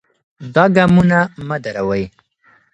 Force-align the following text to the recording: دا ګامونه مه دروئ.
دا 0.53 0.63
ګامونه 0.75 1.19
مه 1.47 1.57
دروئ. 1.63 2.03